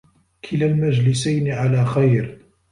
كِلَا 0.45 0.65
الْمَجْلِسَيْنِ 0.65 1.47
عَلَى 1.49 1.85
خَيْرٍ 1.85 2.39